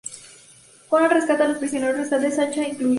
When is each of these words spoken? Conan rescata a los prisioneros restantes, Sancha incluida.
Conan 0.89 1.11
rescata 1.11 1.43
a 1.45 1.47
los 1.49 1.59
prisioneros 1.59 1.95
restantes, 1.95 2.35
Sancha 2.35 2.63
incluida. 2.67 2.89